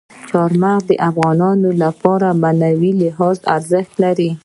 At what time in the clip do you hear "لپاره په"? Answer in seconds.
1.83-2.37